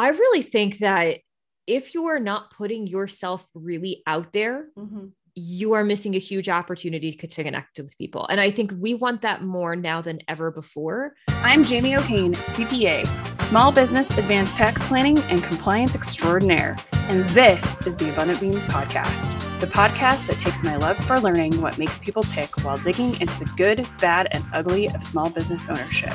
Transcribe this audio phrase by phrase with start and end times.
[0.00, 1.18] I really think that
[1.66, 5.08] if you are not putting yourself really out there, mm-hmm.
[5.34, 8.26] You are missing a huge opportunity to connect with people.
[8.28, 11.14] And I think we want that more now than ever before.
[11.28, 13.06] I'm Jamie O'Kane, CPA,
[13.38, 16.76] Small Business Advanced Tax Planning and Compliance Extraordinaire.
[17.08, 21.60] And this is the Abundant Beans Podcast, the podcast that takes my love for learning
[21.60, 25.68] what makes people tick while digging into the good, bad, and ugly of small business
[25.68, 26.14] ownership.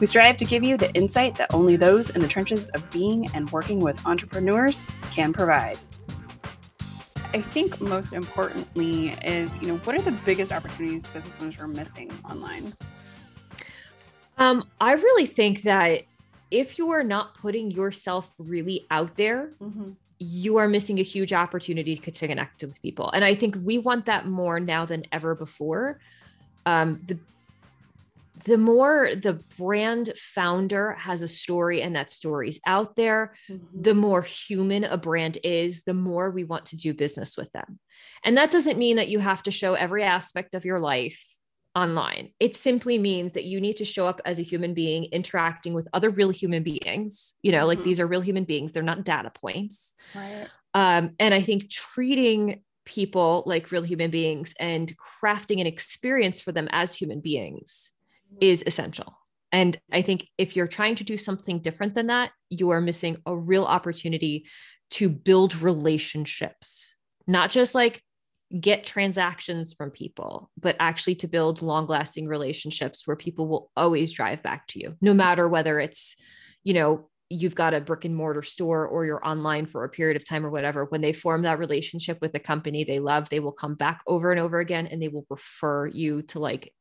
[0.00, 3.28] We strive to give you the insight that only those in the trenches of being
[3.34, 5.78] and working with entrepreneurs can provide.
[7.34, 11.68] I think most importantly is, you know, what are the biggest opportunities business owners are
[11.68, 12.72] missing online?
[14.38, 16.04] Um, I really think that
[16.50, 19.90] if you are not putting yourself really out there, mm-hmm.
[20.18, 23.10] you are missing a huge opportunity to connect with people.
[23.10, 26.00] And I think we want that more now than ever before.
[26.64, 27.18] Um, the
[28.44, 33.80] the more the brand founder has a story and that story's out there, mm-hmm.
[33.80, 37.78] the more human a brand is, the more we want to do business with them.
[38.24, 41.24] And that doesn't mean that you have to show every aspect of your life
[41.74, 42.32] online.
[42.40, 45.88] It simply means that you need to show up as a human being interacting with
[45.92, 47.34] other real human beings.
[47.42, 47.66] You know, mm-hmm.
[47.68, 49.92] like these are real human beings, they're not data points.
[50.14, 50.48] Right.
[50.74, 56.52] Um, and I think treating people like real human beings and crafting an experience for
[56.52, 57.90] them as human beings
[58.40, 59.18] is essential.
[59.52, 63.16] And I think if you're trying to do something different than that, you are missing
[63.24, 64.46] a real opportunity
[64.90, 68.02] to build relationships, not just like
[68.60, 74.12] get transactions from people, but actually to build long lasting relationships where people will always
[74.12, 76.16] drive back to you, no matter whether it's,
[76.64, 80.16] you know, you've got a brick and mortar store or you're online for a period
[80.16, 80.86] of time or whatever.
[80.86, 84.30] When they form that relationship with the company they love, they will come back over
[84.30, 86.72] and over again and they will refer you to like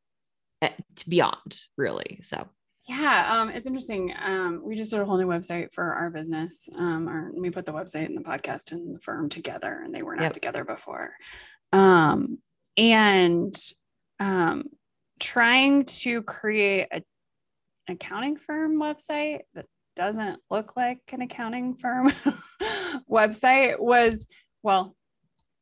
[1.07, 2.47] beyond really so.
[2.87, 4.13] Yeah um, it's interesting.
[4.23, 7.65] Um, we just did a whole new website for our business um, our, we put
[7.65, 10.33] the website and the podcast and the firm together and they were not yep.
[10.33, 11.11] together before.
[11.73, 12.39] Um,
[12.77, 13.53] and
[14.19, 14.65] um,
[15.19, 17.01] trying to create a
[17.89, 19.65] accounting firm website that
[19.95, 22.09] doesn't look like an accounting firm
[23.09, 24.27] website was
[24.61, 24.95] well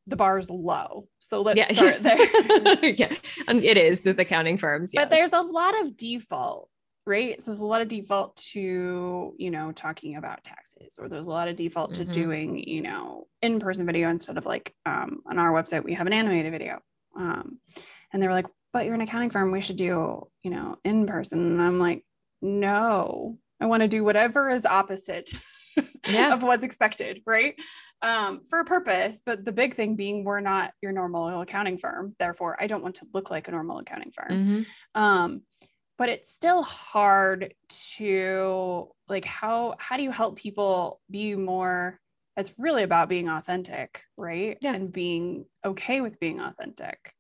[0.08, 1.08] the bar is low.
[1.20, 1.68] So let's yeah.
[1.68, 2.86] start there.
[2.90, 3.14] yeah,
[3.48, 4.92] and it is with accounting firms.
[4.94, 5.04] Yes.
[5.04, 6.70] But there's a lot of default,
[7.06, 7.42] right?
[7.42, 11.30] So there's a lot of default to, you know, talking about taxes, or there's a
[11.30, 12.04] lot of default mm-hmm.
[12.04, 15.94] to doing, you know, in person video instead of like um, on our website, we
[15.94, 16.80] have an animated video.
[17.18, 17.60] Um,
[18.12, 21.06] and they were like, but you're an accounting firm, we should do, you know, in
[21.06, 21.40] person.
[21.40, 22.04] And I'm like,
[22.42, 25.32] no, I want to do whatever is opposite
[26.08, 26.34] yeah.
[26.34, 27.56] of what's expected, right?
[28.02, 29.22] Um, for a purpose.
[29.26, 32.16] But the big thing being, we're not your normal accounting firm.
[32.20, 34.32] Therefore, I don't want to look like a normal accounting firm.
[34.32, 35.02] Mm-hmm.
[35.02, 35.42] Um,
[35.98, 42.00] but it's still hard to like how how do you help people be more
[42.36, 44.74] it's really about being authentic right yeah.
[44.74, 47.14] and being okay with being authentic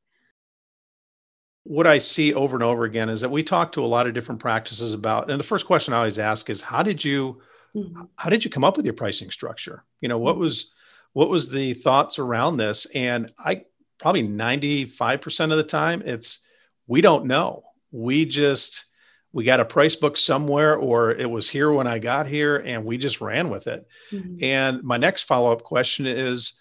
[1.66, 4.14] what I see over and over again is that we talk to a lot of
[4.14, 7.42] different practices about, and the first question I always ask is, how did you
[7.76, 8.04] Mm-hmm.
[8.16, 9.84] How did you come up with your pricing structure?
[10.02, 10.42] You know, what mm-hmm.
[10.42, 10.74] was
[11.14, 12.86] what was the thoughts around this?
[12.94, 13.64] And I
[14.00, 16.40] probably 95% of the time it's
[16.88, 17.64] we don't know.
[17.92, 18.86] We just
[19.32, 22.86] we got a price book somewhere or it was here when I got here and
[22.86, 23.88] we just ran with it.
[24.12, 24.44] Mm-hmm.
[24.44, 26.54] And my next follow-up question is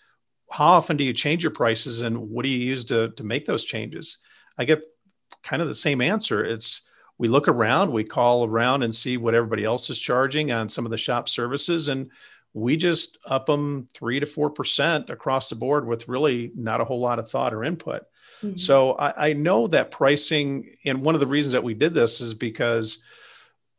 [0.51, 3.47] how often do you change your prices and what do you use to to make
[3.47, 4.19] those changes?
[4.59, 4.83] I get
[5.43, 6.45] kind of the same answer.
[6.45, 6.83] It's
[7.19, 10.85] we look around, we call around and see what everybody else is charging on some
[10.85, 12.11] of the shop services, and
[12.55, 16.85] we just up them three to four percent across the board with really not a
[16.85, 18.03] whole lot of thought or input.
[18.43, 18.57] Mm-hmm.
[18.57, 22.21] So I, I, know that pricing, and one of the reasons that we did this
[22.21, 23.03] is because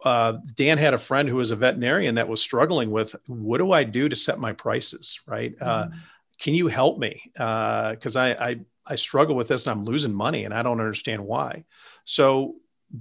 [0.03, 3.72] uh, Dan had a friend who was a veterinarian that was struggling with what do
[3.72, 5.53] I do to set my prices, right?
[5.59, 5.94] Uh, mm-hmm.
[5.94, 5.97] Uh,
[6.40, 7.22] can you help me?
[7.34, 10.79] Because uh, I, I I struggle with this and I'm losing money and I don't
[10.79, 11.66] understand why.
[12.03, 12.56] So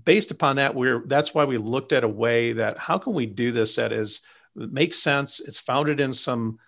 [0.04, 3.26] based upon that, we're that's why we looked at a way that how can we
[3.26, 4.22] do this that is
[4.54, 5.40] makes sense.
[5.40, 6.58] It's founded in some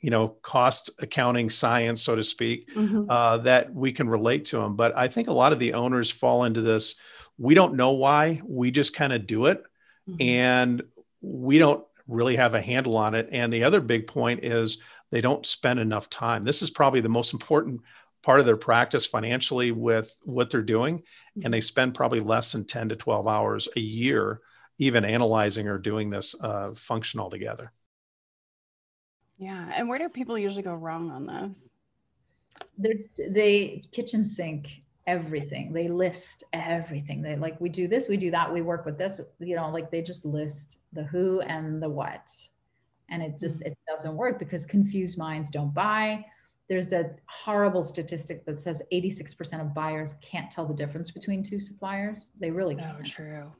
[0.00, 3.10] you know cost accounting science so to speak mm-hmm.
[3.10, 6.10] uh, that we can relate to them but i think a lot of the owners
[6.10, 6.96] fall into this
[7.38, 9.64] we don't know why we just kind of do it
[10.08, 10.20] mm-hmm.
[10.20, 10.82] and
[11.22, 14.78] we don't really have a handle on it and the other big point is
[15.10, 17.80] they don't spend enough time this is probably the most important
[18.26, 21.00] part of their practice financially with what they're doing
[21.44, 24.40] and they spend probably less than 10 to 12 hours a year
[24.78, 27.72] even analyzing or doing this uh, function altogether.
[29.38, 31.72] Yeah and where do people usually go wrong on those?
[32.76, 32.94] They're,
[33.28, 35.72] they kitchen sink everything.
[35.72, 37.22] They list everything.
[37.22, 39.92] They like we do this we do that we work with this you know like
[39.92, 42.28] they just list the who and the what.
[43.08, 46.24] And it just it doesn't work because confused minds don't buy
[46.68, 51.58] there's a horrible statistic that says 86% of buyers can't tell the difference between two
[51.60, 53.06] suppliers they really so can't.
[53.06, 53.52] true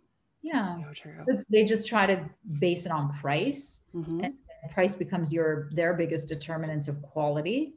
[0.42, 4.24] yeah so true they just try to base it on price Mhm.
[4.24, 4.34] and
[4.72, 7.74] price becomes your their biggest determinant of quality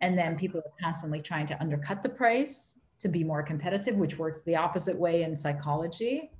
[0.00, 4.18] and then people are constantly trying to undercut the price to be more competitive which
[4.18, 6.30] works the opposite way in psychology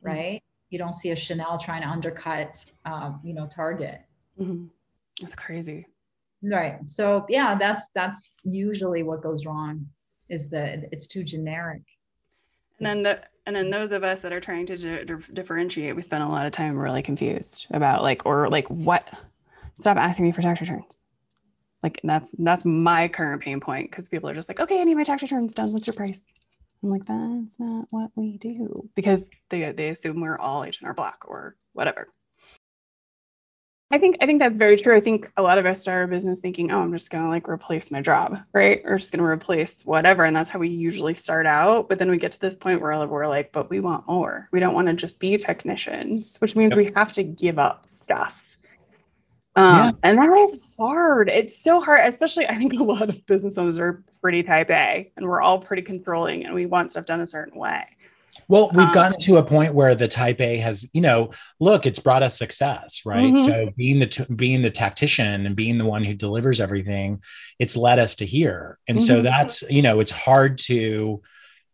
[0.00, 4.00] right you don't see a chanel trying to undercut um, you know target
[4.40, 4.70] Mhm.
[5.20, 5.86] That's crazy.
[6.44, 9.86] Right so yeah that's that's usually what goes wrong
[10.28, 11.82] is that it's too generic
[12.78, 15.94] And then the and then those of us that are trying to di- di- differentiate,
[15.94, 19.06] we spend a lot of time really confused about like or like what.
[19.80, 21.00] Stop asking me for tax returns.
[21.82, 24.94] Like that's that's my current pain point because people are just like, okay, I need
[24.94, 25.72] my tax returns done.
[25.72, 26.22] What's your price?
[26.82, 30.88] I'm like, that's not what we do because they they assume we're all H and
[30.88, 32.08] R Block or whatever.
[33.90, 34.96] I think I think that's very true.
[34.96, 37.48] I think a lot of us start our business thinking, oh, I'm just gonna like
[37.48, 38.80] replace my job, right?
[38.84, 40.24] Or just gonna replace whatever.
[40.24, 41.88] And that's how we usually start out.
[41.88, 44.48] But then we get to this point where we're like, but we want more.
[44.52, 46.78] We don't want to just be technicians, which means Yep.
[46.78, 48.40] we have to give up stuff.
[49.54, 49.90] Um, Yeah.
[50.02, 51.28] and that is hard.
[51.28, 55.12] It's so hard, especially I think a lot of business owners are pretty type A
[55.16, 57.84] and we're all pretty controlling and we want stuff done a certain way.
[58.48, 61.86] Well, we've Um, gotten to a point where the type A has, you know, look,
[61.86, 63.36] it's brought us success, right?
[63.36, 63.38] Mhm.
[63.38, 67.22] So being the t- being the tactician and being the one who delivers everything,
[67.58, 68.78] it's led us to here.
[68.88, 69.22] And so Mhm.
[69.22, 71.22] that's, you know, it's hard to,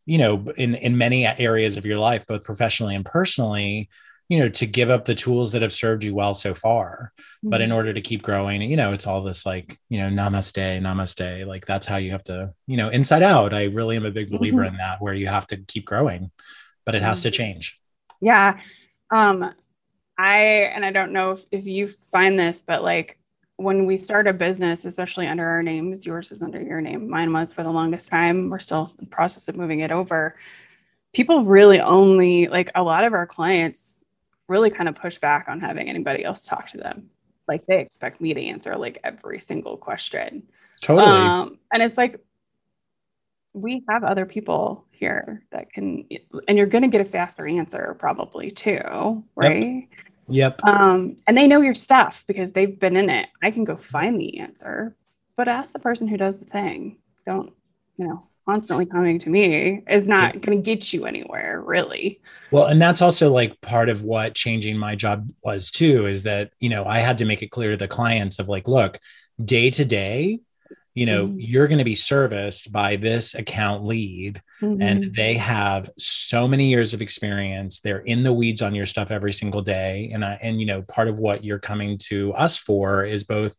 [0.06, 3.88] you know, in in many areas of your life, both professionally and personally,
[4.30, 7.12] you know, to give up the tools that have served you well so far.
[7.42, 7.76] But in mm-hmm.
[7.76, 11.46] order to keep growing, you know, it's all this like, you know, namaste, namaste.
[11.46, 13.52] Like that's how you have to, you know, inside out.
[13.52, 14.74] I really am a big believer mm-hmm.
[14.74, 16.30] in that, where you have to keep growing,
[16.86, 17.36] but it has to mm-hmm.
[17.38, 17.80] change.
[18.20, 18.60] Yeah.
[19.10, 19.52] Um,
[20.16, 20.38] I,
[20.74, 23.18] and I don't know if, if you find this, but like
[23.56, 27.32] when we start a business, especially under our names, yours is under your name, mine
[27.32, 28.48] was for the longest time.
[28.48, 30.36] We're still in the process of moving it over.
[31.12, 34.04] People really only like a lot of our clients
[34.50, 37.08] really kind of push back on having anybody else talk to them.
[37.46, 40.42] Like they expect me to answer like every single question.
[40.80, 41.08] Totally.
[41.08, 42.20] Um, and it's like
[43.52, 46.04] we have other people here that can,
[46.48, 49.88] and you're going to get a faster answer probably too, right?
[50.28, 50.60] yep.
[50.64, 53.28] Um, and they know your stuff because they've been in it.
[53.42, 54.96] I can go find the answer,
[55.36, 56.98] but ask the person who does the thing.
[57.24, 57.52] Don't,
[57.96, 62.20] you know, constantly coming to me is not going to get you anywhere, really.
[62.50, 66.50] Well, and that's also like part of what changing my job was too, is that,
[66.58, 68.98] you know, I had to make it clear to the clients of like, look,
[69.44, 70.40] day to day,
[70.94, 71.36] you know, Mhm.
[71.38, 74.82] you're going to be serviced by this account lead Mm-hmm.
[74.82, 79.10] and they have so many years of experience they're in the weeds on your stuff
[79.10, 82.58] every single day and I, and you know part of what you're coming to us
[82.58, 83.56] for is both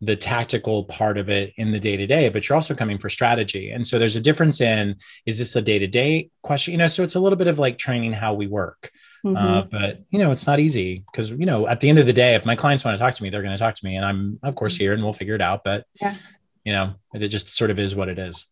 [0.00, 3.08] the tactical part of it in the day to day but you're also coming for
[3.08, 4.94] strategy and so there's a difference in
[5.26, 7.58] is this a day to day question you know so it's a little bit of
[7.58, 8.90] like training how we work
[9.26, 9.36] Mm-hmm.
[9.36, 12.12] uh, but you know it's not easy because you know at the end of the
[12.12, 13.96] day if my clients want to talk to me they're going to talk to me
[13.96, 16.14] and i'm of course here and we'll figure it out but Yeah.
[16.62, 18.46] you know it just sort of is what it is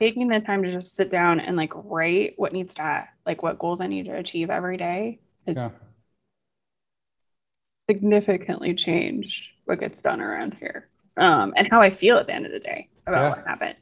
[0.00, 3.58] taking the time to just sit down and like write what needs to like what
[3.58, 5.70] goals I need to achieve every day is Yeah.
[7.90, 12.46] significantly changed what gets done around here um, and how I feel at the end
[12.46, 13.30] of the day about Yeah.
[13.30, 13.76] what happened.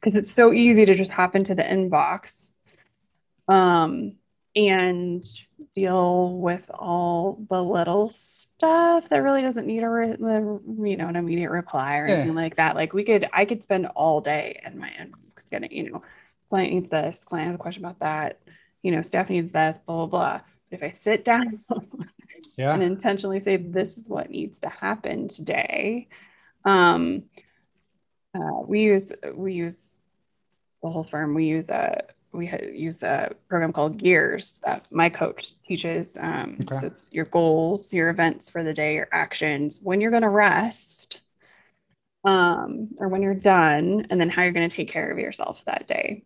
[0.00, 2.52] Because it's so easy to just hop into the inbox
[3.48, 4.16] um,
[4.56, 5.24] and
[5.76, 11.16] deal with all the little stuff that really doesn't need a re- you know an
[11.16, 12.14] immediate reply or Yeah.
[12.16, 12.74] anything like that.
[12.74, 16.02] Like we could, I could spend all day in my inbox getting you know,
[16.48, 18.40] client needs this, client has a question about that,
[18.82, 20.40] you know, staff needs this, blah blah blah.
[20.70, 21.60] But if I sit down
[22.60, 22.74] Yeah.
[22.74, 26.08] and intentionally say this is what needs to happen today
[26.66, 27.22] um
[28.34, 29.98] uh, we use we use
[30.82, 32.02] the whole firm we use a
[32.32, 36.76] we use a program called gears that my coach teaches um Okay.
[36.78, 40.28] so it's your goals your events for the day your actions when you're going to
[40.28, 41.20] rest
[42.24, 45.64] um or when you're done and then how you're going to take care of yourself
[45.64, 46.22] that day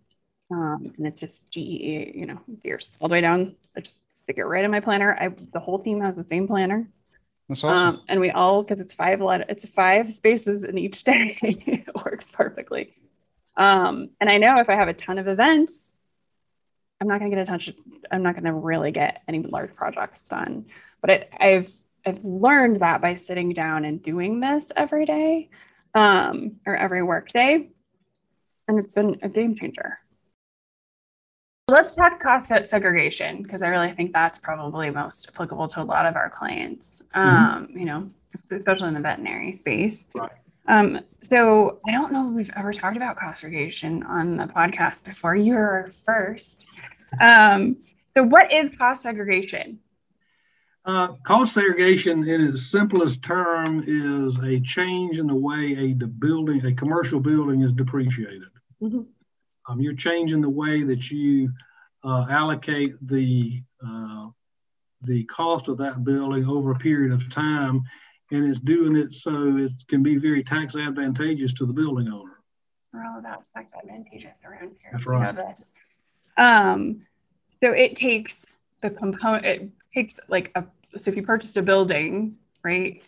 [0.50, 4.38] um and it's just GEE, you know gears all the way down I just stick
[4.38, 5.16] it right in my planner.
[5.21, 6.88] I the whole team has the same planner.
[7.49, 7.97] That's awesome.
[7.97, 12.04] um, and we all because it's five letter it's five spaces in each day it
[12.04, 12.94] works perfectly.
[13.56, 16.02] Um, and i know if i have a ton of events
[17.00, 17.71] i'm not going to get a touch
[18.11, 20.66] i'm not going to really get any large projects done.
[21.00, 21.73] But it, i've
[22.06, 25.50] i've learned that by sitting down and doing this every day
[25.94, 27.71] um, or every work day.
[28.66, 29.99] And it's been a game changer
[31.68, 36.04] Let's talk cost segregation because I really think that's probably most applicable to a lot
[36.04, 37.02] of our clients.
[37.16, 37.28] Mm-hmm.
[37.28, 38.11] Um, you know,
[38.50, 40.09] especially in the veterinary space.
[40.14, 40.30] Right.
[40.66, 45.04] Um, so I don't know if we've ever talked about cost segregation on the podcast
[45.04, 45.37] before.
[45.37, 46.66] You're first.
[47.21, 47.78] Um,
[48.14, 49.78] so what is cost segregation?
[50.85, 56.64] Uh, cost segregation, in its simplest term, is a change in the way a building,
[56.66, 58.49] a commercial building, is depreciated.
[58.83, 59.00] Mm-hmm.
[59.68, 61.52] Um, you're changing the way that you
[62.04, 64.28] uh, allocate the uh,
[65.02, 67.83] the cost of that building over a period of time,
[68.30, 72.40] and it's doing it so it can be very tax advantageous to the building owner.
[72.92, 74.90] We're all about tax advantageous around here.
[74.92, 75.37] That's right.
[76.37, 77.02] Um,
[77.62, 78.47] so it takes
[78.80, 79.44] the component.
[79.44, 80.64] It takes like a
[80.99, 83.02] so if you purchased a building, right?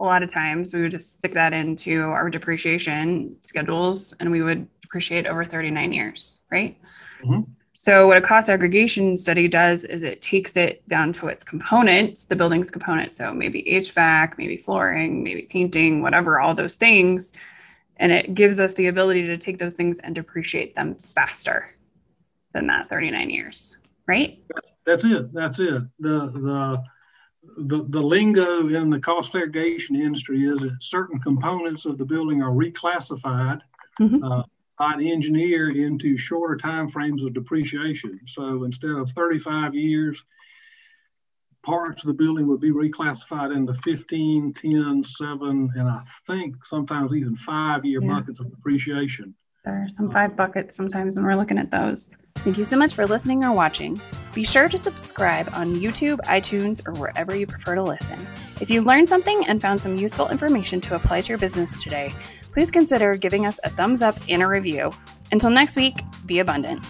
[0.00, 4.42] A lot of times we would just stick that into our depreciation schedules, and we
[4.42, 6.78] would depreciate over 39 years, right?
[7.22, 7.50] Mm-hmm.
[7.72, 12.24] So, what a cost segregation study does is it takes it down to its components,
[12.24, 13.16] the building's components.
[13.16, 17.32] So, maybe HVAC, maybe flooring, maybe painting, whatever, all those things.
[17.98, 21.74] And it gives us the ability to take those things and depreciate them faster
[22.52, 23.76] than that 39 years,
[24.06, 24.42] right?
[24.84, 25.32] That's it.
[25.32, 25.82] That's it.
[26.00, 26.82] The, the,
[27.42, 32.42] the, the lingo in the cost segregation industry is that certain components of the building
[32.42, 33.60] are reclassified
[34.00, 34.22] mm-hmm.
[34.22, 34.42] uh,
[34.80, 38.20] an engineer into shorter time frames of depreciation.
[38.26, 40.22] So instead of 35 years,
[41.64, 47.12] parts of the building would be reclassified into 15, 10, 7, and I think sometimes
[47.12, 48.14] even five year yeah.
[48.14, 49.34] buckets of depreciation.
[49.64, 52.10] There are some five buckets sometimes when we're looking at those.
[52.36, 54.00] Thank you so much for listening or watching.
[54.38, 58.24] Be sure to subscribe on YouTube, iTunes, or wherever you prefer to listen.
[58.60, 62.14] If you learned something and found some useful information to apply to your business today,
[62.52, 64.92] please consider giving us a thumbs up and a review.
[65.32, 66.84] Until next week, be abundant.